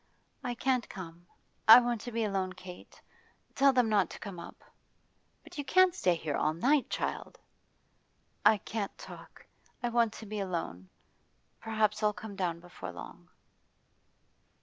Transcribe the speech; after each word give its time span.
'I 0.43 0.55
can't 0.55 0.89
come. 0.89 1.27
I 1.67 1.79
want 1.79 2.01
to 2.01 2.11
be 2.11 2.23
alone, 2.23 2.53
Kate. 2.53 2.99
Tell 3.53 3.71
them 3.71 3.87
not 3.87 4.09
to 4.09 4.19
come 4.19 4.39
up.' 4.39 4.63
'But 5.43 5.59
you 5.59 5.63
can't 5.63 5.93
stay 5.93 6.15
here 6.15 6.35
all 6.35 6.55
night, 6.55 6.89
child!' 6.89 7.37
'I 8.43 8.57
can't 8.65 8.97
talk. 8.97 9.45
I 9.83 9.89
want 9.89 10.11
to 10.13 10.25
be 10.25 10.39
alone. 10.39 10.89
Perhaps 11.59 12.01
I'll 12.01 12.13
come 12.13 12.35
down 12.35 12.59
before 12.59 12.91
long. 12.91 13.29